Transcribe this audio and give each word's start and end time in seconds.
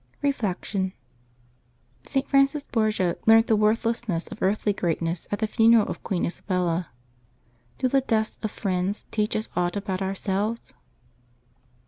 Reflection.— 0.23 0.93
St. 2.07 2.27
Francis 2.27 2.63
Borgia 2.63 3.17
learnt 3.27 3.45
the 3.45 3.55
worthlessness 3.55 4.27
of 4.29 4.41
earthly 4.41 4.73
greatness 4.73 5.27
at 5.29 5.37
the 5.37 5.45
funeral 5.45 5.85
of 5.87 6.01
Queen 6.01 6.25
Isabella. 6.25 6.89
Do 7.77 7.87
the 7.87 8.01
deaths 8.01 8.39
of 8.41 8.49
friends 8.49 9.05
teach 9.11 9.35
us 9.35 9.47
aught 9.55 9.75
about 9.77 10.01
ourselves? 10.01 10.73